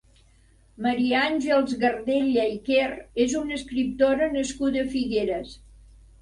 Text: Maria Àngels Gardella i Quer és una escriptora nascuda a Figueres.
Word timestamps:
Maria 0.85 1.19
Àngels 1.25 1.75
Gardella 1.83 2.45
i 2.53 2.55
Quer 2.69 2.87
és 3.27 3.37
una 3.41 3.59
escriptora 3.59 4.31
nascuda 4.39 4.83
a 4.87 4.89
Figueres. 4.97 5.55